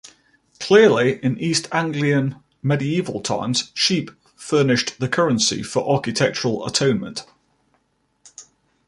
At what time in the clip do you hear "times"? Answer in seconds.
3.21-3.69